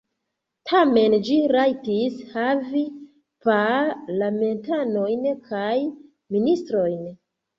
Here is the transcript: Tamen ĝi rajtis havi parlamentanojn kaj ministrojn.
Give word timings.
Tamen 0.69 1.15
ĝi 1.27 1.35
rajtis 1.55 2.15
havi 2.29 2.81
parlamentanojn 3.49 5.27
kaj 5.51 5.77
ministrojn. 6.37 7.07